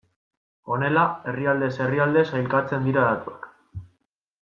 [0.75, 1.03] Honela
[1.33, 3.51] herrialdez herrialde sailkatzen dira datuak.